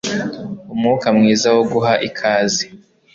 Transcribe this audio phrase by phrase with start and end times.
[0.73, 2.63] Umwuka mwiza wo guha ikaze